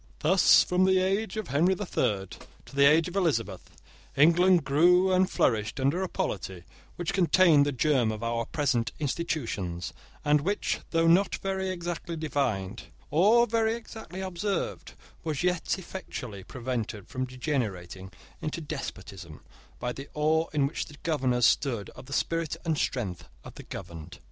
Thus, 0.21 0.63
from 0.63 0.85
the 0.85 0.97
age 0.97 1.37
of 1.37 1.49
Henry 1.49 1.75
the 1.75 1.85
Third 1.85 2.37
to 2.65 2.75
the 2.75 2.85
age 2.89 3.07
of 3.07 3.15
Elizabeth, 3.15 3.69
England 4.17 4.63
grew 4.63 5.13
and 5.13 5.29
flourished 5.29 5.79
under 5.79 6.01
a 6.01 6.09
polity 6.09 6.63
which 6.95 7.13
contained 7.13 7.67
the 7.67 7.71
germ 7.71 8.11
of 8.11 8.23
our 8.23 8.47
present 8.47 8.93
institutions, 8.97 9.93
and 10.25 10.41
which, 10.41 10.79
though 10.89 11.05
not 11.05 11.35
very 11.35 11.69
exactly 11.69 12.15
defined, 12.15 12.85
or 13.11 13.45
very 13.45 13.75
exactly 13.75 14.21
observed, 14.21 14.93
was 15.23 15.43
yet 15.43 15.77
effectually 15.77 16.43
prevented 16.43 17.07
from 17.07 17.25
degenerating 17.25 18.09
into 18.41 18.59
despotism, 18.59 19.41
by 19.77 19.93
the 19.93 20.09
awe 20.15 20.47
in 20.51 20.65
which 20.65 20.85
the 20.87 20.97
governors 21.03 21.45
stood 21.45 21.91
of 21.91 22.07
the 22.07 22.13
spirit 22.13 22.57
and 22.65 22.79
strength 22.79 23.29
of 23.43 23.53
the 23.53 23.61
governed. 23.61 24.17